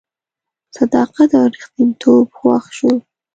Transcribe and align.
صداقت 0.77 1.29
او 1.39 1.45
ریښتینتوب 1.53 2.27
خوښ 2.37 2.65
شو. 2.77 2.91